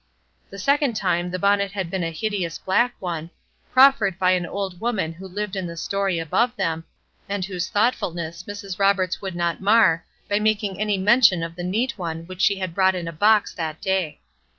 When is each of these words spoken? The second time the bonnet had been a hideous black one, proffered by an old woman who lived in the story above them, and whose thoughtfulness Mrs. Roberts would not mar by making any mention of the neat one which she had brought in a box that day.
The 0.49 0.57
second 0.57 0.95
time 0.95 1.29
the 1.29 1.37
bonnet 1.37 1.73
had 1.73 1.91
been 1.91 2.03
a 2.03 2.09
hideous 2.09 2.57
black 2.57 2.95
one, 2.97 3.29
proffered 3.71 4.17
by 4.17 4.31
an 4.31 4.47
old 4.47 4.79
woman 4.81 5.13
who 5.13 5.27
lived 5.27 5.55
in 5.55 5.67
the 5.67 5.77
story 5.77 6.17
above 6.17 6.55
them, 6.55 6.85
and 7.29 7.45
whose 7.45 7.69
thoughtfulness 7.69 8.41
Mrs. 8.45 8.79
Roberts 8.79 9.21
would 9.21 9.35
not 9.35 9.61
mar 9.61 10.03
by 10.27 10.39
making 10.39 10.79
any 10.81 10.97
mention 10.97 11.43
of 11.43 11.55
the 11.55 11.63
neat 11.63 11.99
one 11.99 12.25
which 12.25 12.41
she 12.41 12.57
had 12.57 12.73
brought 12.73 12.95
in 12.95 13.07
a 13.07 13.13
box 13.13 13.53
that 13.53 13.79
day. 13.79 14.19